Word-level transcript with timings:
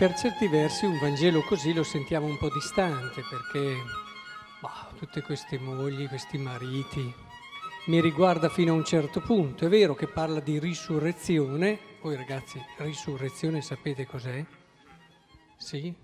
per 0.00 0.14
certi 0.14 0.48
versi 0.48 0.86
un 0.86 0.98
Vangelo 0.98 1.42
così 1.42 1.74
lo 1.74 1.82
sentiamo 1.82 2.24
un 2.24 2.38
po' 2.38 2.48
distante 2.48 3.20
perché 3.20 3.76
bah, 4.58 4.90
tutte 4.96 5.20
queste 5.20 5.58
mogli, 5.58 6.08
questi 6.08 6.38
mariti, 6.38 7.12
mi 7.88 8.00
riguarda 8.00 8.48
fino 8.48 8.72
a 8.72 8.76
un 8.76 8.84
certo 8.86 9.20
punto. 9.20 9.66
È 9.66 9.68
vero 9.68 9.94
che 9.94 10.06
parla 10.06 10.40
di 10.40 10.58
risurrezione, 10.58 11.78
voi 12.00 12.16
ragazzi, 12.16 12.58
risurrezione 12.78 13.60
sapete 13.60 14.06
cos'è? 14.06 14.42
Sì? 15.58 15.94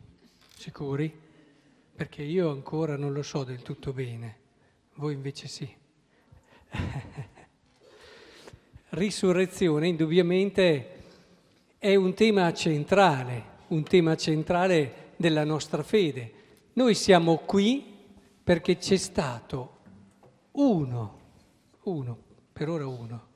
Sicuri? 0.55 1.11
Perché 1.95 2.21
io 2.21 2.51
ancora 2.51 2.99
non 2.99 3.15
lo 3.15 3.23
so 3.23 3.45
del 3.45 3.63
tutto 3.63 3.95
bene, 3.95 4.37
voi 4.97 5.15
invece 5.15 5.49
sì. 5.49 5.75
Risurrezione 8.91 9.89
indubbiamente 9.89 11.05
è 11.79 11.95
un 11.95 12.13
tema 12.13 12.53
centrale 12.53 13.55
un 13.69 13.83
tema 13.85 14.17
centrale 14.17 15.13
della 15.17 15.45
nostra 15.45 15.83
fede. 15.83 16.33
Noi 16.75 16.95
siamo 16.95 17.39
qui 17.39 17.95
perché 18.43 18.77
c'è 18.77 18.97
stato 18.97 19.77
uno, 20.53 21.19
uno, 21.85 22.19
per 22.53 22.69
ora 22.69 22.87
uno, 22.87 23.29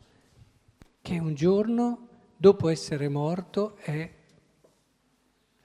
che 1.03 1.19
un 1.19 1.35
giorno, 1.35 2.09
dopo 2.37 2.69
essere 2.69 3.09
morto, 3.09 3.77
è 3.77 4.11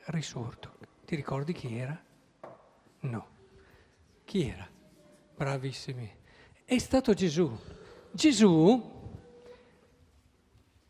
risorto. 0.05 0.73
Ti 1.05 1.15
ricordi 1.15 1.53
chi 1.53 1.77
era? 1.77 2.03
No. 3.01 3.27
Chi 4.23 4.47
era? 4.47 4.67
Bravissimi. 5.35 6.11
È 6.63 6.77
stato 6.79 7.13
Gesù. 7.13 7.55
Gesù 8.11 8.94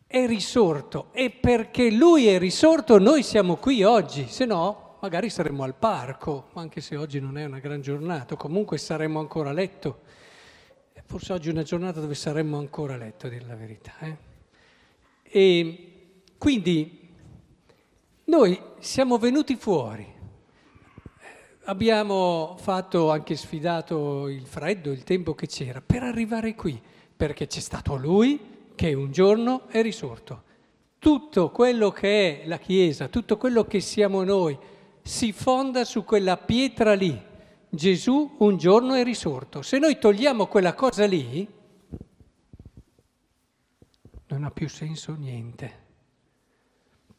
è 0.07 0.25
risorto 0.27 1.07
e 1.11 1.29
perché 1.29 1.91
lui 1.91 2.27
è 2.27 2.37
risorto 2.37 2.99
noi 2.99 3.23
siamo 3.23 3.55
qui 3.57 3.83
oggi, 3.83 4.27
se 4.27 4.45
no 4.45 4.97
magari 5.01 5.29
saremmo 5.29 5.63
al 5.63 5.75
parco, 5.75 6.47
anche 6.53 6.81
se 6.81 6.95
oggi 6.95 7.19
non 7.19 7.37
è 7.37 7.45
una 7.45 7.59
gran 7.59 7.81
giornata, 7.81 8.35
comunque 8.35 8.77
saremmo 8.77 9.19
ancora 9.19 9.49
a 9.49 9.53
letto. 9.53 10.01
Forse 11.05 11.33
oggi 11.33 11.49
è 11.49 11.51
una 11.51 11.61
giornata 11.61 11.99
dove 11.99 12.15
saremmo 12.15 12.57
ancora 12.57 12.95
a 12.95 12.97
letto, 12.97 13.27
a 13.27 13.29
dire 13.29 13.45
la 13.45 13.55
verità. 13.55 13.93
Eh? 13.99 14.17
E 15.21 15.91
quindi 16.39 17.07
noi 18.25 18.59
siamo 18.79 19.19
venuti 19.19 19.55
fuori, 19.55 20.11
abbiamo 21.65 22.55
fatto 22.57 23.11
anche 23.11 23.35
sfidato 23.35 24.27
il 24.27 24.47
freddo, 24.47 24.91
il 24.91 25.03
tempo 25.03 25.35
che 25.35 25.45
c'era, 25.45 25.81
per 25.81 26.01
arrivare 26.01 26.55
qui, 26.55 26.81
perché 27.15 27.45
c'è 27.45 27.59
stato 27.59 27.95
lui 27.95 28.53
che 28.75 28.93
un 28.93 29.11
giorno 29.11 29.67
è 29.67 29.81
risorto. 29.81 30.43
Tutto 30.99 31.49
quello 31.51 31.91
che 31.91 32.43
è 32.43 32.47
la 32.47 32.57
Chiesa, 32.57 33.07
tutto 33.07 33.37
quello 33.37 33.65
che 33.65 33.79
siamo 33.79 34.23
noi, 34.23 34.57
si 35.01 35.31
fonda 35.31 35.85
su 35.85 36.03
quella 36.03 36.37
pietra 36.37 36.93
lì. 36.93 37.19
Gesù 37.69 38.35
un 38.39 38.57
giorno 38.57 38.93
è 38.93 39.03
risorto. 39.03 39.61
Se 39.61 39.77
noi 39.77 39.97
togliamo 39.97 40.47
quella 40.47 40.73
cosa 40.73 41.05
lì, 41.05 41.47
non 44.27 44.43
ha 44.43 44.51
più 44.51 44.67
senso 44.67 45.13
niente. 45.13 45.83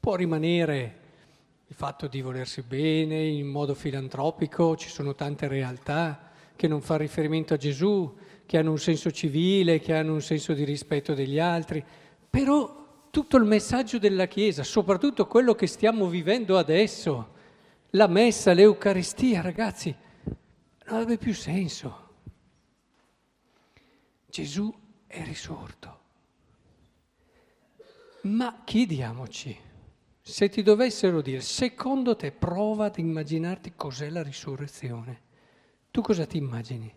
Può 0.01 0.15
rimanere 0.17 1.01
il 1.69 1.75
fatto 1.75 2.07
di 2.07 2.21
volersi 2.21 2.62
bene 2.62 3.25
in 3.25 3.47
modo 3.47 3.75
filantropico, 3.75 4.77
ci 4.77 4.89
sono 4.89 5.15
tante 5.15 5.49
realtà 5.49 6.31
che 6.55 6.69
non 6.69 6.81
fanno 6.81 7.01
riferimento 7.01 7.55
a 7.55 7.57
Gesù, 7.57 8.17
che 8.47 8.58
hanno 8.58 8.70
un 8.70 8.78
senso 8.78 9.11
civile, 9.11 9.80
che 9.80 9.92
hanno 9.92 10.14
un 10.14 10.22
senso 10.22 10.55
di 10.55 10.64
rispetto 10.64 11.12
degli 11.12 11.39
altri, 11.39 11.84
però 12.31 12.84
tutto 13.10 13.37
il 13.37 13.44
messaggio 13.44 13.98
della 13.98 14.26
Chiesa, 14.26 14.62
soprattutto 14.62 15.26
quello 15.26 15.54
che 15.54 15.66
stiamo 15.66 16.06
vivendo 16.09 16.56
adesso, 16.56 17.34
la 17.91 18.06
messa, 18.06 18.53
l'Eucaristia, 18.53 19.41
ragazzi, 19.41 19.94
non 20.87 20.94
avrebbe 20.94 21.19
più 21.19 21.34
senso. 21.34 22.04
Gesù 24.28 24.72
è 25.06 25.25
risorto. 25.25 26.00
Ma 28.22 28.62
chiediamoci, 28.65 29.56
se 30.21 30.48
ti 30.48 30.62
dovessero 30.62 31.21
dire, 31.21 31.41
secondo 31.41 32.16
te 32.16 32.32
prova 32.32 32.87
ad 32.87 32.98
immaginarti 32.98 33.75
cos'è 33.76 34.10
la 34.10 34.22
risurrezione, 34.22 35.22
tu 35.91 36.00
cosa 36.00 36.26
ti 36.26 36.37
immagini? 36.37 36.96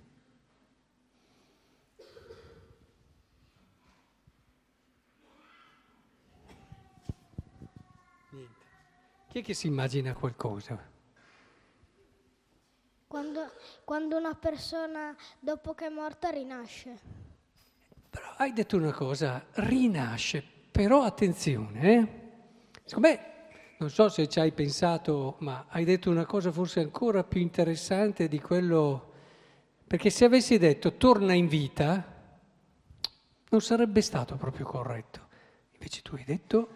Chi 9.30 9.40
è 9.40 9.44
che 9.44 9.54
si 9.54 9.68
immagina 9.68 10.14
qualcosa? 10.14 10.78
Quando, 13.06 13.52
quando 13.84 14.18
una 14.18 14.34
persona 14.34 15.16
dopo 15.40 15.76
che 15.76 15.86
è 15.86 15.90
morta 15.90 16.30
rinasce. 16.30 17.00
Però 18.10 18.34
hai 18.38 18.54
detto 18.54 18.76
una 18.76 18.92
cosa, 18.92 19.46
rinasce, 19.54 20.44
però 20.72 21.04
attenzione, 21.04 21.82
eh? 21.82 22.08
Secondo 22.86 23.08
me, 23.08 23.20
non 23.78 23.92
so 23.92 24.10
se 24.10 24.28
ci 24.28 24.40
hai 24.40 24.52
pensato, 24.52 25.36
ma 25.40 25.68
hai 25.70 25.86
detto 25.86 26.10
una 26.10 26.26
cosa 26.26 26.52
forse 26.52 26.80
ancora 26.80 27.24
più 27.24 27.40
interessante 27.40 28.28
di 28.28 28.40
quello... 28.40 29.14
Perché 29.86 30.10
se 30.10 30.26
avessi 30.26 30.58
detto 30.58 30.98
torna 30.98 31.34
in 31.34 31.48
vita, 31.48 32.18
non 33.50 33.62
sarebbe 33.62 34.02
stato 34.02 34.36
proprio 34.38 34.66
corretto. 34.66 35.28
Invece 35.74 36.02
tu 36.02 36.16
hai 36.16 36.24
detto 36.24 36.70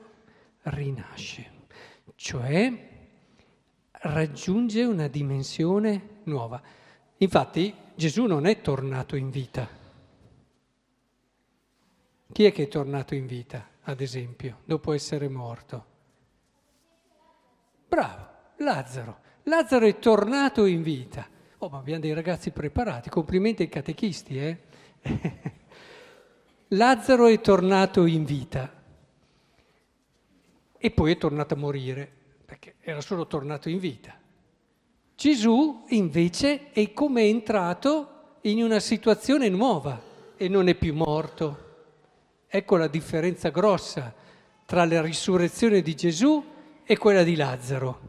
rinasce 0.64 1.53
cioè 2.16 2.92
raggiunge 3.92 4.84
una 4.84 5.08
dimensione 5.08 6.20
nuova. 6.24 6.62
Infatti 7.18 7.74
Gesù 7.96 8.26
non 8.26 8.46
è 8.46 8.62
tornato 8.62 9.16
in 9.16 9.30
vita. 9.30 9.68
Chi 12.32 12.46
è 12.46 12.52
che 12.52 12.64
è 12.64 12.68
tornato 12.68 13.14
in 13.14 13.28
vita, 13.28 13.68
ad 13.84 14.02
esempio, 14.02 14.60
dopo 14.66 14.92
essere 14.92 15.30
morto? 15.30 15.86
Bravo, 17.88 18.28
Lazzaro. 18.58 19.20
Lazzaro 19.44 19.86
è 19.86 20.00
tornato 20.00 20.66
in 20.66 20.82
vita. 20.82 21.28
Oh, 21.60 21.70
ma 21.70 21.78
abbiamo 21.78 22.02
dei 22.02 22.14
ragazzi 22.14 22.52
preparati, 22.52 23.10
complimenti 23.10 23.62
ai 23.62 23.70
catechisti, 23.70 24.38
eh? 24.38 24.62
Lazzaro 26.70 27.28
è 27.28 27.40
tornato 27.40 28.06
in 28.06 28.26
vita 28.26 28.83
e 30.86 30.92
poi 30.92 31.14
è 31.14 31.18
tornato 31.18 31.54
a 31.54 31.58
morire, 31.58 32.12
perché 32.44 32.76
era 32.82 33.00
solo 33.00 33.26
tornato 33.26 33.70
in 33.70 33.80
vita. 33.80 34.20
Gesù 35.16 35.86
invece 35.88 36.74
è 36.74 36.92
come 36.92 37.22
entrato 37.22 38.40
in 38.42 38.62
una 38.62 38.82
situazione 38.82 39.48
nuova 39.48 40.02
e 40.36 40.50
non 40.50 40.68
è 40.68 40.76
più 40.76 40.94
morto. 40.94 41.76
Ecco 42.46 42.76
la 42.76 42.88
differenza 42.90 43.48
grossa 43.48 44.14
tra 44.66 44.84
la 44.84 45.02
risurrezione 45.02 45.82
di 45.82 45.96
Gesù 45.96 46.44
e 46.84 46.98
quella 46.98 47.24
di 47.24 47.38
Lazzaro. 47.38 48.00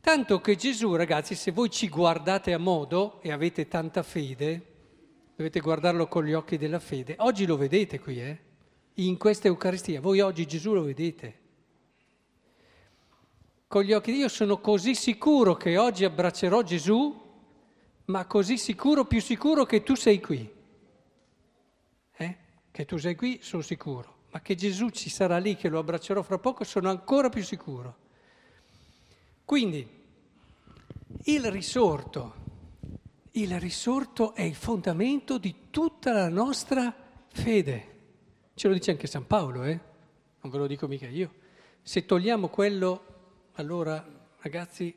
Tanto 0.00 0.40
che 0.40 0.56
Gesù, 0.56 0.96
ragazzi, 0.96 1.36
se 1.36 1.52
voi 1.52 1.70
ci 1.70 1.88
guardate 1.88 2.54
a 2.54 2.58
modo 2.58 3.22
e 3.22 3.30
avete 3.30 3.68
tanta 3.68 4.02
fede, 4.02 4.66
dovete 5.36 5.60
guardarlo 5.60 6.08
con 6.08 6.24
gli 6.24 6.32
occhi 6.32 6.58
della 6.58 6.80
fede. 6.80 7.14
Oggi 7.18 7.46
lo 7.46 7.56
vedete 7.56 8.00
qui, 8.00 8.20
eh? 8.20 8.45
In 8.96 9.16
questa 9.16 9.48
Eucaristia. 9.48 10.00
Voi 10.00 10.20
oggi 10.20 10.46
Gesù 10.46 10.72
lo 10.72 10.82
vedete. 10.82 11.44
Con 13.66 13.82
gli 13.82 13.92
occhi 13.92 14.12
di 14.12 14.18
Dio 14.18 14.28
sono 14.28 14.60
così 14.60 14.94
sicuro 14.94 15.56
che 15.56 15.76
oggi 15.76 16.04
abbraccerò 16.04 16.62
Gesù, 16.62 17.24
ma 18.06 18.24
così 18.26 18.56
sicuro, 18.56 19.04
più 19.04 19.20
sicuro 19.20 19.64
che 19.64 19.82
tu 19.82 19.94
sei 19.96 20.20
qui. 20.20 20.50
Eh? 22.16 22.36
Che 22.70 22.84
tu 22.84 22.96
sei 22.96 23.16
qui, 23.16 23.40
sono 23.42 23.62
sicuro. 23.62 24.14
Ma 24.30 24.40
che 24.40 24.54
Gesù 24.54 24.90
ci 24.90 25.10
sarà 25.10 25.38
lì, 25.38 25.56
che 25.56 25.68
lo 25.68 25.80
abbraccerò 25.80 26.22
fra 26.22 26.38
poco, 26.38 26.62
sono 26.64 26.88
ancora 26.88 27.28
più 27.28 27.42
sicuro. 27.42 27.96
Quindi, 29.44 29.86
il 31.24 31.50
risorto, 31.50 32.34
il 33.32 33.58
risorto 33.58 34.34
è 34.34 34.42
il 34.42 34.54
fondamento 34.54 35.38
di 35.38 35.54
tutta 35.70 36.12
la 36.12 36.28
nostra 36.28 36.94
fede. 37.28 37.94
Ce 38.58 38.68
lo 38.68 38.72
dice 38.72 38.90
anche 38.90 39.06
San 39.06 39.26
Paolo, 39.26 39.64
eh? 39.64 39.78
Non 40.40 40.50
ve 40.50 40.56
lo 40.56 40.66
dico 40.66 40.86
mica 40.88 41.06
io. 41.06 41.30
Se 41.82 42.06
togliamo 42.06 42.48
quello, 42.48 43.50
allora 43.56 44.02
ragazzi, 44.40 44.96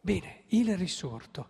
bene, 0.00 0.44
il 0.48 0.74
risorto. 0.78 1.48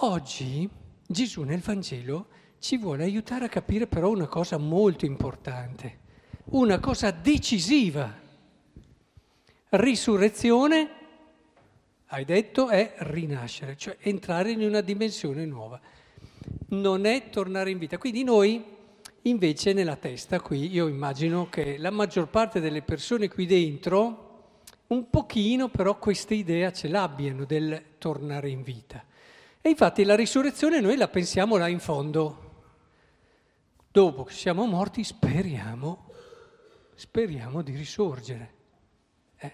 Oggi 0.00 0.68
Gesù 1.06 1.44
nel 1.44 1.60
Vangelo 1.60 2.26
ci 2.58 2.76
vuole 2.76 3.04
aiutare 3.04 3.44
a 3.44 3.48
capire 3.48 3.86
però 3.86 4.10
una 4.10 4.26
cosa 4.26 4.58
molto 4.58 5.04
importante, 5.04 6.00
una 6.46 6.80
cosa 6.80 7.12
decisiva. 7.12 8.12
Risurrezione, 9.68 10.90
hai 12.06 12.24
detto, 12.24 12.68
è 12.68 12.96
rinascere, 12.98 13.76
cioè 13.76 13.96
entrare 14.00 14.50
in 14.50 14.62
una 14.62 14.80
dimensione 14.80 15.44
nuova. 15.44 15.80
Non 16.70 17.04
è 17.04 17.30
tornare 17.30 17.70
in 17.70 17.78
vita. 17.78 17.96
Quindi 17.96 18.24
noi 18.24 18.76
Invece 19.28 19.74
nella 19.74 19.96
testa 19.96 20.40
qui 20.40 20.72
io 20.72 20.88
immagino 20.88 21.50
che 21.50 21.76
la 21.76 21.90
maggior 21.90 22.28
parte 22.28 22.60
delle 22.60 22.80
persone 22.80 23.28
qui 23.28 23.44
dentro 23.44 24.24
un 24.86 25.10
pochino 25.10 25.68
però 25.68 25.98
questa 25.98 26.32
idea 26.32 26.72
ce 26.72 26.88
l'abbiano 26.88 27.44
del 27.44 27.98
tornare 27.98 28.48
in 28.48 28.62
vita. 28.62 29.04
E 29.60 29.68
infatti 29.68 30.04
la 30.04 30.16
risurrezione 30.16 30.80
noi 30.80 30.96
la 30.96 31.08
pensiamo 31.08 31.58
là 31.58 31.68
in 31.68 31.78
fondo. 31.78 32.46
Dopo 33.90 34.24
che 34.24 34.32
siamo 34.32 34.64
morti 34.64 35.04
speriamo, 35.04 36.10
speriamo 36.94 37.60
di 37.60 37.76
risorgere. 37.76 38.54
Eh. 39.36 39.52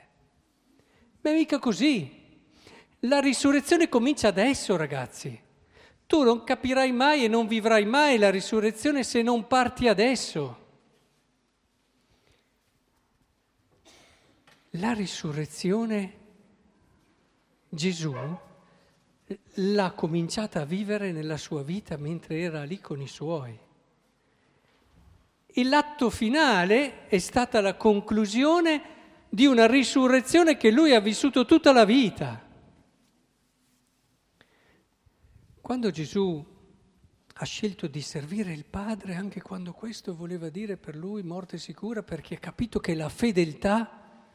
Ma 1.22 1.32
mica 1.32 1.58
così. 1.58 2.22
La 3.00 3.18
risurrezione 3.18 3.88
comincia 3.88 4.28
adesso, 4.28 4.76
ragazzi. 4.76 5.43
Tu 6.14 6.22
non 6.22 6.44
capirai 6.44 6.92
mai 6.92 7.24
e 7.24 7.28
non 7.28 7.48
vivrai 7.48 7.84
mai 7.84 8.18
la 8.18 8.30
risurrezione 8.30 9.02
se 9.02 9.20
non 9.20 9.48
parti 9.48 9.88
adesso. 9.88 10.58
La 14.78 14.92
risurrezione 14.92 16.12
Gesù 17.68 18.14
l'ha 19.54 19.90
cominciata 19.90 20.60
a 20.60 20.64
vivere 20.64 21.10
nella 21.10 21.36
sua 21.36 21.64
vita 21.64 21.96
mentre 21.96 22.38
era 22.38 22.62
lì 22.62 22.78
con 22.78 23.00
i 23.00 23.08
suoi. 23.08 23.58
E 25.46 25.64
l'atto 25.64 26.10
finale 26.10 27.08
è 27.08 27.18
stata 27.18 27.60
la 27.60 27.74
conclusione 27.74 28.82
di 29.28 29.46
una 29.46 29.66
risurrezione 29.66 30.56
che 30.56 30.70
lui 30.70 30.94
ha 30.94 31.00
vissuto 31.00 31.44
tutta 31.44 31.72
la 31.72 31.84
vita. 31.84 32.40
Quando 35.64 35.90
Gesù 35.90 36.44
ha 37.32 37.44
scelto 37.46 37.86
di 37.86 38.02
servire 38.02 38.52
il 38.52 38.66
Padre, 38.66 39.14
anche 39.14 39.40
quando 39.40 39.72
questo 39.72 40.14
voleva 40.14 40.50
dire 40.50 40.76
per 40.76 40.94
lui 40.94 41.22
morte 41.22 41.56
sicura, 41.56 42.02
perché 42.02 42.34
ha 42.34 42.38
capito 42.38 42.80
che 42.80 42.94
la 42.94 43.08
fedeltà 43.08 44.26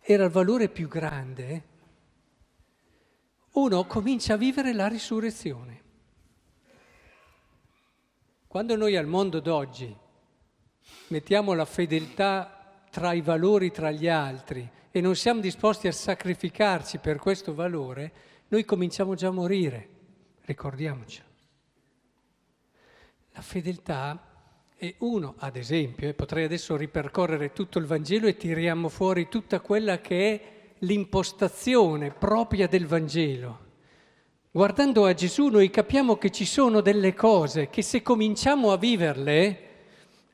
era 0.00 0.24
il 0.24 0.30
valore 0.30 0.70
più 0.70 0.88
grande, 0.88 1.64
uno 3.50 3.84
comincia 3.84 4.32
a 4.32 4.36
vivere 4.38 4.72
la 4.72 4.88
risurrezione. 4.88 5.82
Quando 8.46 8.74
noi 8.74 8.96
al 8.96 9.06
mondo 9.06 9.40
d'oggi 9.40 9.94
mettiamo 11.08 11.52
la 11.52 11.66
fedeltà 11.66 12.86
tra 12.90 13.12
i 13.12 13.20
valori 13.20 13.70
tra 13.70 13.90
gli 13.90 14.08
altri 14.08 14.66
e 14.90 15.00
non 15.02 15.14
siamo 15.14 15.40
disposti 15.40 15.88
a 15.88 15.92
sacrificarci 15.92 16.96
per 17.00 17.18
questo 17.18 17.52
valore, 17.52 18.12
noi 18.48 18.64
cominciamo 18.64 19.14
già 19.14 19.28
a 19.28 19.32
morire, 19.32 19.89
ricordiamoci. 20.50 21.22
La 23.34 23.40
fedeltà 23.40 24.20
e 24.76 24.96
uno, 24.98 25.34
ad 25.38 25.54
esempio, 25.54 26.08
e 26.08 26.14
potrei 26.14 26.44
adesso 26.44 26.76
ripercorrere 26.76 27.52
tutto 27.52 27.78
il 27.78 27.86
Vangelo 27.86 28.26
e 28.26 28.36
tiriamo 28.36 28.88
fuori 28.88 29.28
tutta 29.28 29.60
quella 29.60 30.00
che 30.00 30.32
è 30.32 30.74
l'impostazione 30.80 32.10
propria 32.10 32.66
del 32.66 32.86
Vangelo. 32.86 33.68
Guardando 34.50 35.04
a 35.04 35.14
Gesù 35.14 35.46
noi 35.46 35.70
capiamo 35.70 36.16
che 36.16 36.30
ci 36.30 36.44
sono 36.44 36.80
delle 36.80 37.14
cose 37.14 37.70
che 37.70 37.82
se 37.82 38.02
cominciamo 38.02 38.72
a 38.72 38.76
viverle, 38.76 39.68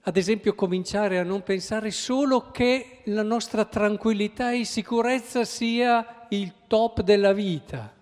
ad 0.00 0.16
esempio 0.16 0.54
cominciare 0.54 1.18
a 1.18 1.24
non 1.24 1.42
pensare 1.42 1.90
solo 1.90 2.50
che 2.50 3.00
la 3.04 3.22
nostra 3.22 3.66
tranquillità 3.66 4.52
e 4.52 4.64
sicurezza 4.64 5.44
sia 5.44 6.26
il 6.30 6.52
top 6.66 7.02
della 7.02 7.34
vita, 7.34 7.95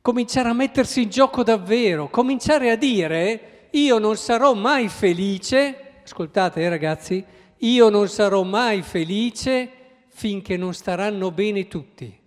cominciare 0.00 0.48
a 0.48 0.54
mettersi 0.54 1.02
in 1.02 1.10
gioco 1.10 1.42
davvero, 1.42 2.08
cominciare 2.08 2.70
a 2.70 2.76
dire 2.76 3.68
io 3.72 3.98
non 3.98 4.16
sarò 4.16 4.54
mai 4.54 4.88
felice, 4.88 6.00
ascoltate 6.02 6.62
eh, 6.62 6.68
ragazzi, 6.68 7.24
io 7.58 7.88
non 7.90 8.08
sarò 8.08 8.42
mai 8.42 8.82
felice 8.82 9.70
finché 10.08 10.56
non 10.56 10.72
staranno 10.72 11.30
bene 11.30 11.68
tutti. 11.68 12.18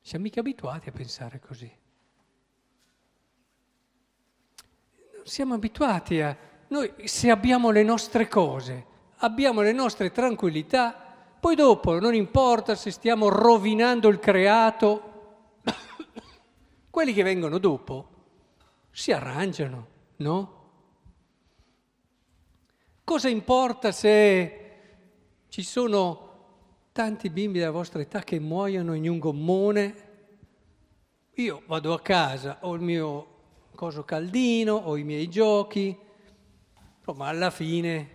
Siamo 0.00 0.24
mica 0.24 0.40
abituati 0.40 0.88
a 0.88 0.92
pensare 0.92 1.40
così. 1.40 1.70
Non 5.16 5.24
siamo 5.24 5.54
abituati 5.54 6.20
a... 6.20 6.36
Noi 6.68 6.92
se 7.04 7.30
abbiamo 7.30 7.70
le 7.70 7.82
nostre 7.82 8.28
cose, 8.28 8.86
abbiamo 9.18 9.62
le 9.62 9.72
nostre 9.72 10.10
tranquillità, 10.12 10.94
poi 11.40 11.54
dopo 11.54 11.98
non 11.98 12.14
importa 12.14 12.74
se 12.74 12.90
stiamo 12.90 13.28
rovinando 13.28 14.08
il 14.08 14.18
creato, 14.18 15.05
quelli 16.96 17.12
che 17.12 17.22
vengono 17.22 17.58
dopo 17.58 18.08
si 18.90 19.12
arrangiano, 19.12 19.86
no? 20.16 20.70
Cosa 23.04 23.28
importa 23.28 23.92
se 23.92 24.60
ci 25.50 25.62
sono 25.62 26.28
tanti 26.92 27.28
bimbi 27.28 27.58
della 27.58 27.70
vostra 27.70 28.00
età 28.00 28.20
che 28.20 28.40
muoiono 28.40 28.94
in 28.94 29.06
un 29.10 29.18
gommone? 29.18 29.94
Io 31.34 31.62
vado 31.66 31.92
a 31.92 32.00
casa, 32.00 32.60
ho 32.62 32.72
il 32.72 32.80
mio 32.80 33.26
coso 33.74 34.02
caldino, 34.04 34.72
ho 34.72 34.96
i 34.96 35.04
miei 35.04 35.28
giochi, 35.28 35.94
ma 37.14 37.28
alla 37.28 37.50
fine 37.50 38.08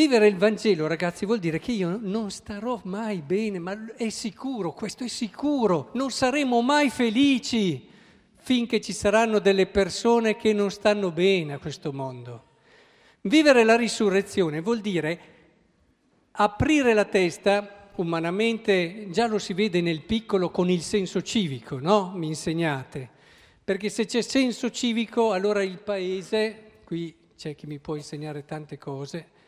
Vivere 0.00 0.28
il 0.28 0.38
Vangelo, 0.38 0.86
ragazzi, 0.86 1.26
vuol 1.26 1.40
dire 1.40 1.58
che 1.58 1.72
io 1.72 1.98
non 2.00 2.30
starò 2.30 2.80
mai 2.84 3.20
bene, 3.20 3.58
ma 3.58 3.94
è 3.96 4.08
sicuro, 4.08 4.72
questo 4.72 5.04
è 5.04 5.08
sicuro, 5.08 5.90
non 5.92 6.10
saremo 6.10 6.62
mai 6.62 6.88
felici 6.88 7.86
finché 8.36 8.80
ci 8.80 8.94
saranno 8.94 9.40
delle 9.40 9.66
persone 9.66 10.36
che 10.36 10.54
non 10.54 10.70
stanno 10.70 11.10
bene 11.10 11.52
a 11.52 11.58
questo 11.58 11.92
mondo. 11.92 12.44
Vivere 13.20 13.62
la 13.62 13.76
risurrezione 13.76 14.62
vuol 14.62 14.80
dire 14.80 15.20
aprire 16.30 16.94
la 16.94 17.04
testa, 17.04 17.90
umanamente 17.96 19.08
già 19.10 19.26
lo 19.26 19.38
si 19.38 19.52
vede 19.52 19.82
nel 19.82 20.00
piccolo 20.00 20.48
con 20.48 20.70
il 20.70 20.80
senso 20.80 21.20
civico, 21.20 21.78
no? 21.78 22.12
Mi 22.14 22.28
insegnate. 22.28 23.06
Perché 23.62 23.90
se 23.90 24.06
c'è 24.06 24.22
senso 24.22 24.70
civico, 24.70 25.32
allora 25.32 25.62
il 25.62 25.78
paese, 25.78 26.80
qui 26.86 27.14
c'è 27.36 27.54
chi 27.54 27.66
mi 27.66 27.78
può 27.78 27.96
insegnare 27.96 28.46
tante 28.46 28.78
cose, 28.78 29.38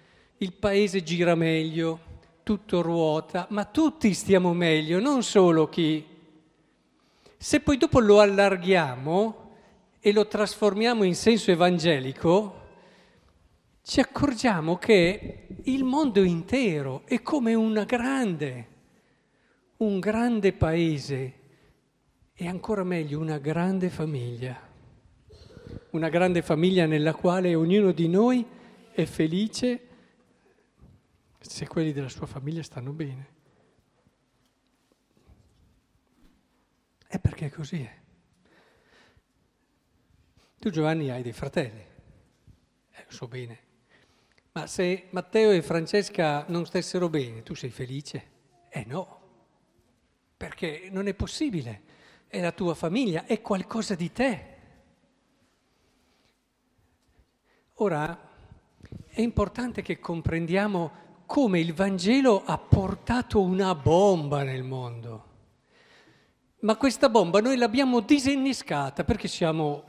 il 0.43 0.53
paese 0.55 1.05
gira 1.05 1.37
meglio, 1.37 2.11
tutto 2.43 2.83
ruota, 2.83 3.47
ma 3.51 3.65
tutti 3.65 4.13
stiamo 4.13 4.53
meglio, 4.53 4.99
non 4.99 5.23
solo 5.23 5.69
chi 5.69 6.05
se 7.37 7.61
poi 7.61 7.77
dopo 7.77 8.01
lo 8.01 8.19
allarghiamo 8.19 9.51
e 10.01 10.13
lo 10.13 10.27
trasformiamo 10.27 11.05
in 11.05 11.15
senso 11.15 11.53
evangelico, 11.53 12.61
ci 13.83 14.01
accorgiamo 14.01 14.79
che 14.79 15.47
il 15.63 15.85
mondo 15.85 16.23
intero 16.25 17.03
è 17.05 17.23
come 17.23 17.55
una 17.55 17.85
grande, 17.85 18.67
un 19.79 20.01
grande 20.01 20.53
paese 20.53 21.35
e 22.35 22.49
ancora 22.49 22.83
meglio 22.83 23.21
una 23.21 23.39
grande 23.39 23.91
famiglia. 23.91 24.71
Una 25.91 26.09
grande 26.09 26.43
famiglia 26.43 26.87
nella 26.87 27.15
quale 27.15 27.55
ognuno 27.55 27.93
di 27.93 28.09
noi 28.09 28.45
è 28.93 29.05
felice 29.05 29.87
se 31.43 31.67
quelli 31.67 31.93
della 31.93 32.09
sua 32.09 32.27
famiglia 32.27 32.63
stanno 32.63 32.93
bene. 32.93 33.41
È 37.07 37.19
perché 37.19 37.51
così 37.51 37.83
è. 37.83 38.01
Tu 40.59 40.71
Giovanni 40.71 41.11
hai 41.11 41.23
dei 41.23 41.33
fratelli, 41.33 41.81
eh, 41.81 43.05
lo 43.05 43.13
so 43.13 43.27
bene, 43.27 43.59
ma 44.53 44.67
se 44.67 45.09
Matteo 45.11 45.51
e 45.51 45.61
Francesca 45.61 46.45
non 46.49 46.65
stessero 46.67 47.09
bene, 47.09 47.43
tu 47.43 47.55
sei 47.55 47.71
felice? 47.71 48.31
Eh 48.69 48.85
no, 48.87 49.21
perché 50.37 50.89
non 50.91 51.09
è 51.09 51.15
possibile, 51.15 51.83
è 52.29 52.41
la 52.41 52.53
tua 52.53 52.75
famiglia, 52.75 53.27
è 53.27 53.41
qualcosa 53.41 53.95
di 53.95 54.13
te. 54.13 54.57
Ora, 57.75 58.31
è 59.09 59.21
importante 59.21 59.83
che 59.83 59.99
comprendiamo 59.99 61.12
come 61.33 61.61
il 61.61 61.73
Vangelo 61.73 62.43
ha 62.45 62.59
portato 62.59 63.41
una 63.41 63.75
bomba 63.75 64.43
nel 64.43 64.63
mondo. 64.63 65.25
Ma 66.59 66.77
questa 66.77 67.09
bomba 67.09 67.41
noi 67.41 67.57
l'abbiamo 67.57 68.01
disinnescata 68.01 69.03
perché 69.03 69.29
siamo 69.29 69.83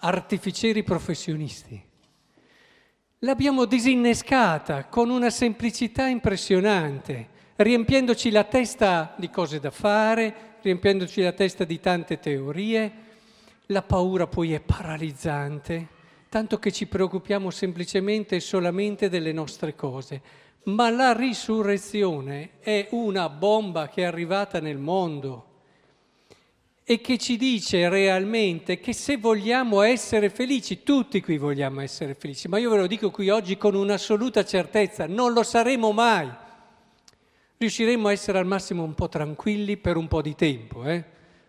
artificieri 0.00 0.82
professionisti. 0.82 1.82
L'abbiamo 3.20 3.64
disinnescata 3.64 4.84
con 4.88 5.08
una 5.08 5.30
semplicità 5.30 6.08
impressionante, 6.08 7.28
riempiendoci 7.56 8.30
la 8.30 8.44
testa 8.44 9.14
di 9.16 9.30
cose 9.30 9.60
da 9.60 9.70
fare, 9.70 10.58
riempiendoci 10.60 11.22
la 11.22 11.32
testa 11.32 11.64
di 11.64 11.80
tante 11.80 12.18
teorie. 12.18 12.92
La 13.68 13.80
paura 13.80 14.26
poi 14.26 14.52
è 14.52 14.60
paralizzante, 14.60 15.88
tanto 16.28 16.58
che 16.58 16.70
ci 16.70 16.84
preoccupiamo 16.84 17.48
semplicemente 17.48 18.36
e 18.36 18.40
solamente 18.40 19.08
delle 19.08 19.32
nostre 19.32 19.74
cose. 19.74 20.50
Ma 20.64 20.90
la 20.90 21.12
risurrezione 21.12 22.50
è 22.60 22.86
una 22.90 23.28
bomba 23.28 23.88
che 23.88 24.02
è 24.02 24.04
arrivata 24.04 24.60
nel 24.60 24.78
mondo 24.78 25.46
e 26.84 27.00
che 27.00 27.18
ci 27.18 27.36
dice 27.36 27.88
realmente 27.88 28.78
che 28.78 28.92
se 28.92 29.16
vogliamo 29.16 29.82
essere 29.82 30.30
felici, 30.30 30.82
tutti 30.82 31.20
qui 31.20 31.36
vogliamo 31.36 31.80
essere 31.80 32.14
felici, 32.14 32.46
ma 32.46 32.58
io 32.58 32.70
ve 32.70 32.76
lo 32.76 32.86
dico 32.86 33.10
qui 33.10 33.28
oggi 33.28 33.56
con 33.56 33.74
un'assoluta 33.74 34.44
certezza, 34.44 35.06
non 35.06 35.32
lo 35.32 35.42
saremo 35.42 35.90
mai. 35.90 36.30
Riusciremo 37.56 38.08
a 38.08 38.12
essere 38.12 38.38
al 38.38 38.46
massimo 38.46 38.84
un 38.84 38.94
po' 38.94 39.08
tranquilli 39.08 39.76
per 39.76 39.96
un 39.96 40.06
po' 40.06 40.22
di 40.22 40.34
tempo, 40.34 40.84
eh? 40.84 41.02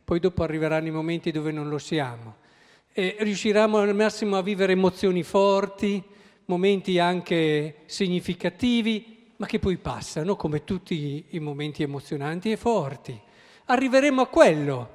poi 0.03 0.19
dopo 0.19 0.43
arriveranno 0.43 0.87
i 0.87 0.91
momenti 0.91 1.31
dove 1.31 1.51
non 1.51 1.69
lo 1.69 1.77
siamo. 1.77 2.37
E 2.91 3.17
riusciremo 3.19 3.77
al 3.77 3.95
massimo 3.95 4.37
a 4.37 4.41
vivere 4.41 4.73
emozioni 4.73 5.23
forti, 5.23 6.03
momenti 6.45 6.99
anche 6.99 7.77
significativi, 7.85 9.31
ma 9.37 9.45
che 9.45 9.59
poi 9.59 9.77
passano 9.77 10.35
come 10.35 10.63
tutti 10.63 11.25
i 11.29 11.39
momenti 11.39 11.83
emozionanti 11.83 12.51
e 12.51 12.57
forti. 12.57 13.19
Arriveremo 13.65 14.21
a 14.21 14.27
quello 14.27 14.89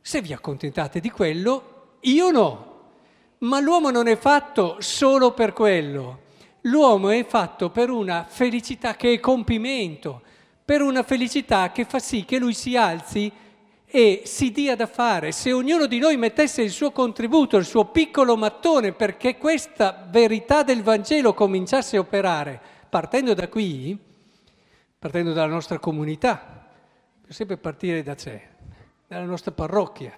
se 0.00 0.22
vi 0.22 0.32
accontentate 0.32 1.00
di 1.00 1.10
quello, 1.10 1.96
io 2.02 2.30
no. 2.30 2.74
Ma 3.38 3.60
l'uomo 3.60 3.90
non 3.90 4.06
è 4.06 4.16
fatto 4.16 4.76
solo 4.78 5.32
per 5.32 5.52
quello. 5.52 6.20
L'uomo 6.62 7.10
è 7.10 7.24
fatto 7.26 7.70
per 7.70 7.90
una 7.90 8.24
felicità 8.28 8.94
che 8.94 9.12
è 9.12 9.20
compimento, 9.20 10.22
per 10.64 10.80
una 10.80 11.02
felicità 11.02 11.72
che 11.72 11.84
fa 11.84 11.98
sì 11.98 12.24
che 12.24 12.38
lui 12.38 12.54
si 12.54 12.76
alzi 12.76 13.32
e 13.88 14.22
si 14.24 14.50
dia 14.50 14.74
da 14.74 14.86
fare. 14.86 15.32
Se 15.32 15.52
ognuno 15.52 15.86
di 15.86 15.98
noi 15.98 16.16
mettesse 16.16 16.62
il 16.62 16.70
suo 16.70 16.90
contributo, 16.90 17.56
il 17.56 17.64
suo 17.64 17.86
piccolo 17.86 18.36
mattone 18.36 18.92
perché 18.92 19.38
questa 19.38 20.06
verità 20.10 20.62
del 20.62 20.82
Vangelo 20.82 21.34
cominciasse 21.34 21.96
a 21.96 22.00
operare, 22.00 22.60
partendo 22.88 23.32
da 23.32 23.48
qui, 23.48 23.96
partendo 24.98 25.32
dalla 25.32 25.52
nostra 25.52 25.78
comunità, 25.78 26.68
per 27.20 27.34
sempre 27.34 27.56
partire 27.56 28.02
da 28.02 28.16
sé 28.16 28.54
dalla 29.08 29.24
nostra 29.24 29.52
parrocchia, 29.52 30.12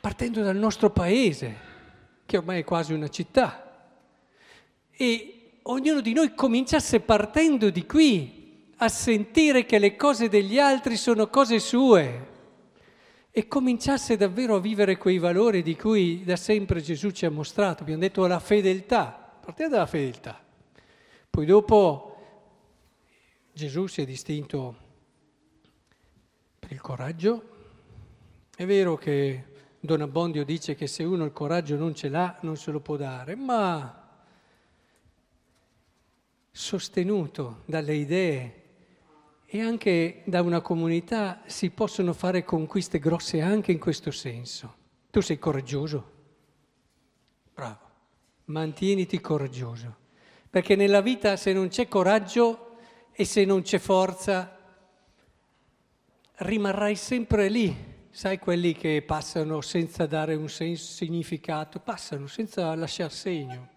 partendo 0.00 0.42
dal 0.42 0.56
nostro 0.56 0.90
paese, 0.90 1.68
che 2.26 2.36
ormai 2.36 2.60
è 2.60 2.64
quasi 2.64 2.92
una 2.92 3.08
città. 3.08 3.88
E 4.90 5.52
ognuno 5.62 6.00
di 6.00 6.12
noi 6.12 6.34
cominciasse 6.34 7.00
partendo 7.00 7.70
di 7.70 7.86
qui 7.86 8.72
a 8.76 8.88
sentire 8.88 9.64
che 9.64 9.78
le 9.78 9.96
cose 9.96 10.28
degli 10.28 10.58
altri 10.58 10.96
sono 10.96 11.28
cose 11.28 11.58
sue 11.58 12.29
e 13.32 13.46
cominciasse 13.46 14.16
davvero 14.16 14.56
a 14.56 14.60
vivere 14.60 14.96
quei 14.96 15.18
valori 15.18 15.62
di 15.62 15.76
cui 15.76 16.24
da 16.24 16.36
sempre 16.36 16.80
Gesù 16.80 17.10
ci 17.10 17.26
ha 17.26 17.30
mostrato. 17.30 17.82
Abbiamo 17.82 18.00
detto 18.00 18.26
la 18.26 18.40
fedeltà, 18.40 19.38
partiamo 19.40 19.70
dalla 19.70 19.86
fedeltà. 19.86 20.42
Poi 21.30 21.46
dopo 21.46 22.16
Gesù 23.52 23.86
si 23.86 24.02
è 24.02 24.04
distinto 24.04 24.76
per 26.58 26.72
il 26.72 26.80
coraggio, 26.80 27.42
è 28.56 28.66
vero 28.66 28.96
che 28.96 29.44
Don 29.78 30.00
Abbondio 30.02 30.44
dice 30.44 30.74
che 30.74 30.86
se 30.86 31.04
uno 31.04 31.24
il 31.24 31.32
coraggio 31.32 31.76
non 31.76 31.94
ce 31.94 32.08
l'ha 32.08 32.36
non 32.42 32.56
se 32.56 32.70
lo 32.70 32.80
può 32.80 32.96
dare, 32.96 33.36
ma 33.36 34.08
sostenuto 36.50 37.62
dalle 37.64 37.94
idee 37.94 38.59
e 39.52 39.60
anche 39.60 40.22
da 40.26 40.42
una 40.42 40.60
comunità 40.60 41.42
si 41.46 41.70
possono 41.70 42.12
fare 42.12 42.44
conquiste 42.44 43.00
grosse 43.00 43.40
anche 43.40 43.72
in 43.72 43.80
questo 43.80 44.12
senso. 44.12 44.76
Tu 45.10 45.20
sei 45.20 45.40
coraggioso? 45.40 46.10
Bravo, 47.52 47.90
mantieniti 48.44 49.20
coraggioso, 49.20 49.96
perché 50.48 50.76
nella 50.76 51.00
vita 51.00 51.36
se 51.36 51.52
non 51.52 51.66
c'è 51.66 51.88
coraggio 51.88 52.76
e 53.10 53.24
se 53.24 53.44
non 53.44 53.62
c'è 53.62 53.78
forza, 53.78 54.56
rimarrai 56.36 56.94
sempre 56.94 57.48
lì 57.48 57.76
sai 58.08 58.38
quelli 58.38 58.72
che 58.72 59.02
passano 59.02 59.60
senza 59.62 60.06
dare 60.06 60.36
un 60.36 60.48
senso, 60.48 60.92
significato, 60.92 61.80
passano 61.80 62.28
senza 62.28 62.72
lasciare 62.76 63.10
segno, 63.10 63.68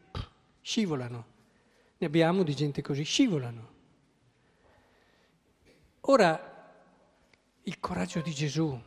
scivolano. 0.61 1.25
Ne 1.97 2.05
abbiamo 2.05 2.43
di 2.43 2.55
gente 2.55 2.83
così, 2.83 3.01
scivolano. 3.01 3.72
Ora, 6.07 6.37
il 7.63 7.79
coraggio 7.79 8.19
di 8.19 8.33
Gesù, 8.33 8.77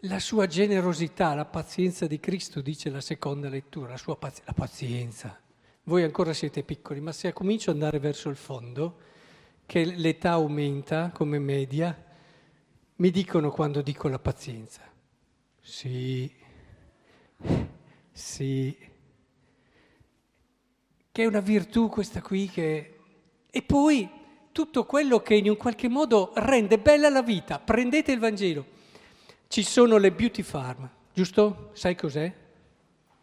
la 0.00 0.18
sua 0.18 0.46
generosità, 0.46 1.34
la 1.34 1.44
pazienza 1.44 2.06
di 2.06 2.18
Cristo, 2.18 2.62
dice 2.62 2.88
la 2.88 3.02
seconda 3.02 3.50
lettura, 3.50 3.90
la 3.90 3.96
sua 3.98 4.16
paz- 4.16 4.40
la 4.46 4.54
pazienza. 4.54 5.38
Voi 5.82 6.02
ancora 6.02 6.32
siete 6.32 6.62
piccoli, 6.62 7.00
ma 7.00 7.12
se 7.12 7.34
comincio 7.34 7.68
ad 7.68 7.76
andare 7.76 7.98
verso 7.98 8.30
il 8.30 8.36
fondo, 8.36 9.00
che 9.66 9.84
l'età 9.84 10.30
aumenta 10.30 11.10
come 11.10 11.38
media, 11.38 11.94
mi 12.96 13.10
dicono 13.10 13.50
quando 13.50 13.82
dico 13.82 14.08
la 14.08 14.18
pazienza. 14.18 14.80
Sì, 15.60 16.32
sì, 18.12 18.78
che 21.12 21.22
è 21.22 21.26
una 21.26 21.40
virtù 21.40 21.90
questa 21.90 22.22
qui 22.22 22.48
che... 22.48 22.98
E 23.50 23.62
poi 23.62 24.15
tutto 24.56 24.86
quello 24.86 25.20
che 25.20 25.34
in 25.34 25.50
un 25.50 25.56
qualche 25.58 25.86
modo 25.86 26.32
rende 26.36 26.78
bella 26.78 27.10
la 27.10 27.20
vita. 27.20 27.58
Prendete 27.58 28.10
il 28.10 28.18
Vangelo. 28.18 28.64
Ci 29.48 29.62
sono 29.62 29.98
le 29.98 30.10
beauty 30.12 30.40
farm, 30.40 30.88
giusto? 31.12 31.72
Sai 31.74 31.94
cos'è? 31.94 32.34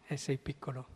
Eh, 0.06 0.16
sei 0.16 0.38
piccolo. 0.38 0.86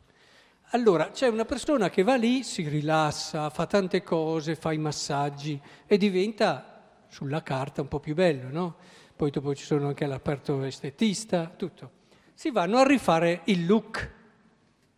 Allora, 0.70 1.10
c'è 1.10 1.26
una 1.26 1.44
persona 1.44 1.90
che 1.90 2.04
va 2.04 2.14
lì, 2.14 2.44
si 2.44 2.68
rilassa, 2.68 3.50
fa 3.50 3.66
tante 3.66 4.04
cose, 4.04 4.54
fa 4.54 4.72
i 4.72 4.78
massaggi 4.78 5.60
e 5.88 5.98
diventa 5.98 7.02
sulla 7.08 7.42
carta 7.42 7.80
un 7.80 7.88
po' 7.88 7.98
più 7.98 8.14
bello, 8.14 8.48
no? 8.48 8.76
Poi 9.16 9.32
dopo 9.32 9.56
ci 9.56 9.64
sono 9.64 9.88
anche 9.88 10.06
l'aperto 10.06 10.62
estetista, 10.62 11.46
tutto. 11.48 11.90
Si 12.32 12.52
vanno 12.52 12.78
a 12.78 12.86
rifare 12.86 13.40
il 13.46 13.66
look. 13.66 14.14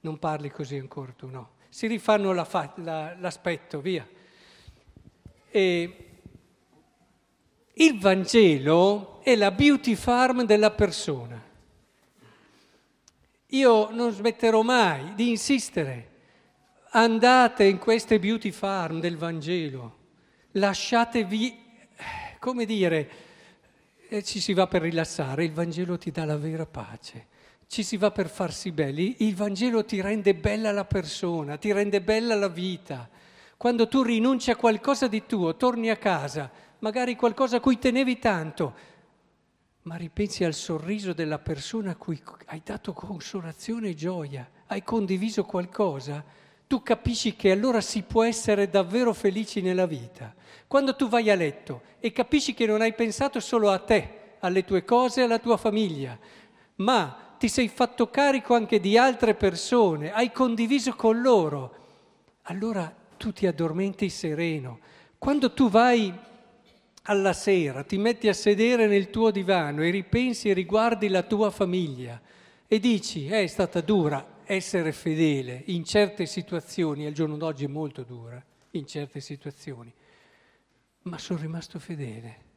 Non 0.01 0.19
parli 0.19 0.51
così 0.51 0.77
ancora 0.77 1.13
tu, 1.13 1.29
no? 1.29 1.53
Si 1.71 1.87
rifanno 1.87 2.35
la 2.35 2.45
fa- 2.45 2.75
la, 2.77 3.17
l'aspetto, 3.19 3.81
via. 3.81 4.07
E 5.51 5.97
il 7.73 7.99
Vangelo 7.99 9.21
è 9.23 9.35
la 9.35 9.51
beauty 9.51 9.95
farm 9.95 10.45
della 10.45 10.71
persona. 10.71 11.43
Io 13.47 13.91
non 13.91 14.13
smetterò 14.13 14.63
mai 14.63 15.15
di 15.15 15.31
insistere. 15.31 16.09
Andate 16.93 17.65
in 17.65 17.79
queste 17.79 18.19
beauty 18.19 18.51
farm 18.51 19.01
del 19.01 19.17
Vangelo, 19.17 19.97
lasciatevi 20.53 21.69
come 22.41 22.65
dire, 22.65 23.11
eh, 24.09 24.25
ci 24.25 24.41
si 24.41 24.55
va 24.55 24.67
per 24.67 24.83
rilassare, 24.83 25.45
il 25.45 25.53
Vangelo 25.53 25.99
ti 25.99 26.11
dà 26.11 26.25
la 26.25 26.39
vera 26.39 26.67
pace, 26.67 27.27
ci 27.69 27.83
si 27.83 27.97
va 27.99 28.11
per 28.11 28.29
farsi 28.29 28.73
belli, 28.73 29.17
il 29.19 29.37
Vangelo 29.37 29.85
ti 29.85 30.01
rende 30.01 30.35
bella 30.35 30.73
la 30.73 30.87
persona, 30.87 31.59
ti 31.59 31.71
rende 31.71 32.01
bella 32.01 32.35
la 32.35 32.49
vita. 32.49 33.09
Quando 33.61 33.89
tu 33.89 34.01
rinunci 34.01 34.51
a 34.51 34.57
qualcosa 34.57 35.07
di 35.07 35.27
tuo, 35.27 35.55
torni 35.55 35.91
a 35.91 35.97
casa, 35.97 36.51
magari 36.79 37.15
qualcosa 37.15 37.59
a 37.59 37.61
cui 37.61 37.79
tenevi 37.79 38.19
tanto, 38.19 38.75
ma 39.83 39.97
ripensi 39.97 40.45
al 40.45 40.55
sorriso 40.55 41.13
della 41.13 41.39
persona 41.39 41.91
a 41.91 41.97
cui 41.97 42.19
hai 42.47 42.63
dato 42.65 42.95
consolazione 42.95 43.91
e 43.91 43.95
gioia, 43.95 44.49
hai 44.69 44.83
condiviso 44.83 45.45
qualcosa, 45.45 46.25
tu 46.67 46.83
capisci 46.83 47.37
che 47.37 47.51
allora 47.51 47.83
si 47.83 48.01
può 48.01 48.25
essere 48.25 48.71
davvero 48.71 49.13
felici 49.13 49.61
nella 49.61 49.85
vita. 49.85 50.35
Quando 50.67 50.97
tu 50.97 51.07
vai 51.07 51.29
a 51.29 51.35
letto 51.35 51.83
e 52.01 52.13
capisci 52.13 52.55
che 52.55 52.65
non 52.65 52.81
hai 52.81 52.95
pensato 52.95 53.41
solo 53.41 53.69
a 53.69 53.79
te, 53.79 54.37
alle 54.39 54.65
tue 54.65 54.87
cose, 54.87 55.21
alla 55.21 55.39
tua 55.39 55.59
famiglia, 55.59 56.19
ma 56.77 57.35
ti 57.39 57.47
sei 57.47 57.69
fatto 57.69 58.09
carico 58.09 58.55
anche 58.55 58.81
di 58.81 58.97
altre 58.97 59.35
persone, 59.35 60.15
hai 60.15 60.33
condiviso 60.33 60.95
con 60.95 61.21
loro, 61.21 61.75
allora 62.45 62.97
tu 63.21 63.35
ti 63.35 63.47
addormenti 63.47 64.09
sereno. 64.09 64.81
Quando 65.19 65.53
tu 65.53 65.69
vai 65.69 66.11
alla 67.03 67.35
sera, 67.35 67.83
ti 67.83 67.99
metti 67.99 68.29
a 68.29 68.33
sedere 68.33 68.87
nel 68.87 69.11
tuo 69.11 69.31
divano 69.31 69.83
e 69.83 69.91
ripensi 69.91 70.49
e 70.49 70.55
riguardi 70.55 71.09
la 71.09 71.23
tua 71.23 71.51
famiglia 71.51 72.19
e 72.67 72.81
dici, 72.81 73.27
eh, 73.27 73.43
è 73.43 73.47
stata 73.47 73.83
dura, 73.83 74.39
essere 74.45 74.93
fedele 74.93 75.65
in 75.67 75.85
certe 75.85 76.25
situazioni, 76.25 77.05
al 77.05 77.13
giorno 77.13 77.37
d'oggi 77.37 77.67
è 77.67 77.69
molto 77.69 78.05
dura, 78.05 78.43
in 78.71 78.87
certe 78.87 79.21
situazioni, 79.21 79.93
ma 81.03 81.19
sono 81.19 81.41
rimasto 81.41 81.79
fedele 81.79 82.49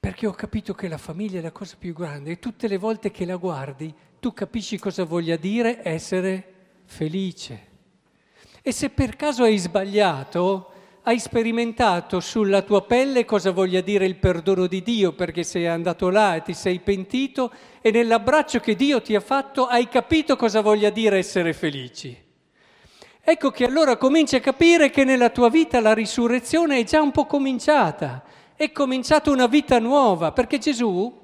perché 0.00 0.26
ho 0.26 0.32
capito 0.32 0.74
che 0.74 0.88
la 0.88 0.98
famiglia 0.98 1.38
è 1.38 1.42
la 1.42 1.50
cosa 1.50 1.76
più 1.78 1.92
grande 1.92 2.32
e 2.32 2.38
tutte 2.38 2.68
le 2.68 2.76
volte 2.76 3.10
che 3.10 3.24
la 3.24 3.36
guardi 3.36 3.92
tu 4.20 4.32
capisci 4.32 4.78
cosa 4.78 5.04
voglia 5.04 5.36
dire 5.36 5.80
essere 5.82 6.54
felice. 6.84 7.74
E 8.68 8.72
se 8.72 8.90
per 8.90 9.14
caso 9.14 9.44
hai 9.44 9.58
sbagliato, 9.58 10.72
hai 11.02 11.20
sperimentato 11.20 12.18
sulla 12.18 12.62
tua 12.62 12.82
pelle 12.82 13.24
cosa 13.24 13.52
voglia 13.52 13.80
dire 13.80 14.06
il 14.06 14.16
perdono 14.16 14.66
di 14.66 14.82
Dio 14.82 15.12
perché 15.12 15.44
sei 15.44 15.68
andato 15.68 16.08
là 16.08 16.34
e 16.34 16.42
ti 16.42 16.52
sei 16.52 16.80
pentito 16.80 17.52
e 17.80 17.92
nell'abbraccio 17.92 18.58
che 18.58 18.74
Dio 18.74 19.00
ti 19.00 19.14
ha 19.14 19.20
fatto 19.20 19.66
hai 19.66 19.86
capito 19.86 20.34
cosa 20.34 20.62
voglia 20.62 20.90
dire 20.90 21.16
essere 21.16 21.52
felici. 21.52 22.20
Ecco 23.20 23.52
che 23.52 23.64
allora 23.64 23.96
cominci 23.96 24.34
a 24.34 24.40
capire 24.40 24.90
che 24.90 25.04
nella 25.04 25.30
tua 25.30 25.48
vita 25.48 25.78
la 25.78 25.94
risurrezione 25.94 26.78
è 26.80 26.82
già 26.82 27.00
un 27.00 27.12
po' 27.12 27.26
cominciata, 27.26 28.24
è 28.56 28.72
cominciata 28.72 29.30
una 29.30 29.46
vita 29.46 29.78
nuova, 29.78 30.32
perché 30.32 30.58
Gesù 30.58 31.16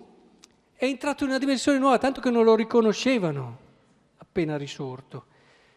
è 0.76 0.84
entrato 0.84 1.24
in 1.24 1.30
una 1.30 1.40
dimensione 1.40 1.78
nuova, 1.78 1.98
tanto 1.98 2.20
che 2.20 2.30
non 2.30 2.44
lo 2.44 2.54
riconoscevano 2.54 3.58
appena 4.18 4.56
risorto. 4.56 5.24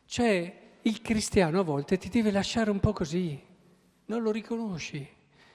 Cioè, 0.06 0.62
il 0.86 1.02
cristiano 1.02 1.60
a 1.60 1.64
volte 1.64 1.98
ti 1.98 2.10
deve 2.10 2.32
lasciare 2.32 2.70
un 2.70 2.80
po' 2.80 2.94
così, 2.94 3.42
non 4.06 4.22
lo 4.22 4.32
riconosci, 4.32 5.08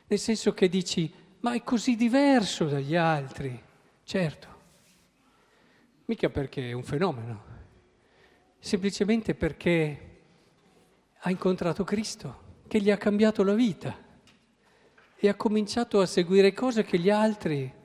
nel 0.06 0.18
senso 0.18 0.52
che 0.52 0.68
dici, 0.68 1.12
ma 1.40 1.54
è 1.54 1.62
così 1.62 1.94
diverso 1.94 2.64
dagli 2.66 2.96
altri. 2.96 3.58
Certo, 4.02 4.48
mica 6.06 6.28
perché 6.30 6.70
è 6.70 6.72
un 6.72 6.82
fenomeno, 6.82 7.44
semplicemente 8.58 9.36
perché 9.36 10.06
ha 11.16 11.30
incontrato 11.30 11.84
Cristo, 11.84 12.48
che 12.66 12.80
gli 12.80 12.90
ha 12.90 12.96
cambiato 12.96 13.44
la 13.44 13.54
vita 13.54 13.96
e 15.16 15.28
ha 15.28 15.34
cominciato 15.34 16.00
a 16.00 16.06
seguire 16.06 16.52
cose 16.52 16.82
che 16.82 16.98
gli 16.98 17.10
altri... 17.10 17.78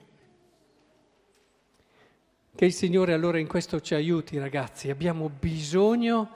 Che 2.55 2.63
il 2.63 2.71
Signore 2.71 3.11
allora 3.11 3.37
in 3.37 3.47
questo 3.47 3.81
ci 3.81 3.95
aiuti, 3.95 4.37
ragazzi. 4.37 4.89
Abbiamo 4.89 5.27
bisogno 5.27 6.29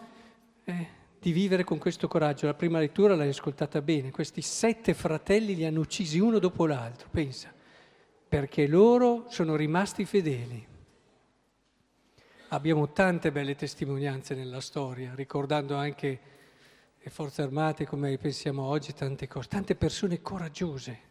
eh, 0.66 0.88
di 1.20 1.32
vivere 1.32 1.64
con 1.64 1.78
questo 1.78 2.08
coraggio. 2.08 2.46
La 2.46 2.54
prima 2.54 2.80
lettura 2.80 3.16
l'hai 3.16 3.30
ascoltata 3.30 3.82
bene. 3.82 4.12
Questi 4.12 4.42
sette 4.42 4.94
fratelli 4.94 5.56
li 5.56 5.66
hanno 5.66 5.82
uccisi 5.82 6.20
uno 6.20 6.40
dopo 6.40 6.66
l'altro, 6.66 7.10
pensa, 7.12 7.54
perché 8.28 8.68
loro 8.68 9.26
sono 9.30 9.56
rimasti 9.56 10.06
fedeli. 10.06 10.68
Abbiamo 12.50 12.92
tante 12.92 13.32
belle 13.32 13.56
testimonianze 13.56 14.34
nella 14.34 14.62
storia, 14.62 15.14
ricordando 15.14 15.76
anche 15.76 16.20
le 16.98 17.10
forze 17.12 17.44
armate 17.44 17.86
come 17.86 18.18
pensiamo 18.18 18.64
oggi, 18.64 18.94
tante 18.94 19.28
cose, 19.28 19.48
tante 19.48 19.76
persone 19.76 20.22
coraggiose. 20.22 21.08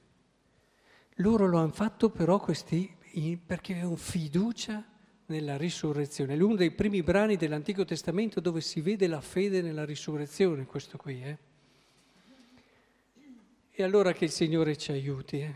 Loro 1.17 1.47
lo 1.47 1.59
hanno 1.59 1.73
fatto 1.73 2.11
però 2.11 2.39
questi, 2.39 2.97
perché 3.45 3.73
avevano 3.73 3.97
fiducia 3.97 4.85
nella 5.29 5.57
risurrezione. 5.57 6.35
È 6.35 6.41
uno 6.41 6.57
dei 6.57 6.71
primi 6.71 7.03
brani 7.03 7.37
dell'Antico 7.37 7.85
Testamento 7.85 8.41
dove 8.41 8.61
si 8.61 8.81
vede 8.81 9.07
la 9.07 9.21
fede 9.21 9.63
nella 9.63 9.85
risurrezione, 9.85 10.67
questo 10.67 10.99
qui. 10.99 11.23
Eh? 11.23 11.37
E 13.71 13.83
allora 13.83 14.13
che 14.13 14.25
il 14.25 14.31
Signore 14.31 14.77
ci 14.77 14.93
aiuti. 14.93 15.41
Eh? 15.41 15.55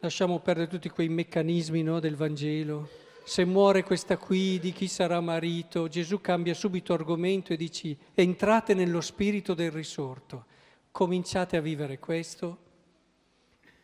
Lasciamo 0.00 0.40
perdere 0.40 0.68
tutti 0.68 0.88
quei 0.88 1.08
meccanismi 1.08 1.82
no, 1.82 2.00
del 2.00 2.16
Vangelo 2.16 3.04
se 3.28 3.44
muore 3.44 3.82
questa 3.82 4.18
qui 4.18 4.60
di 4.60 4.70
chi 4.70 4.86
sarà 4.86 5.20
marito, 5.20 5.88
Gesù 5.88 6.20
cambia 6.20 6.54
subito 6.54 6.92
argomento 6.92 7.52
e 7.52 7.56
dice 7.56 7.96
entrate 8.14 8.72
nello 8.72 9.00
spirito 9.00 9.52
del 9.52 9.72
risorto, 9.72 10.44
cominciate 10.92 11.56
a 11.56 11.60
vivere 11.60 11.98
questo 11.98 12.58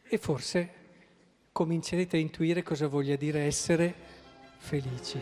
e 0.05 0.17
forse 0.17 0.75
comincerete 1.51 2.17
a 2.17 2.21
intuire 2.21 2.62
cosa 2.62 2.87
voglia 2.87 3.17
dire 3.17 3.41
essere 3.41 4.12
felici. 4.62 5.21